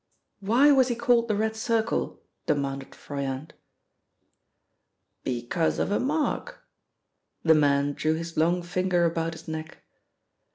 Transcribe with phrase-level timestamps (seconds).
[0.39, 3.53] "Why was he called the Red Circle?" demanded Froyant.
[5.23, 6.65] "Because of a mark."
[7.43, 9.83] The man drew his long finger about his neck.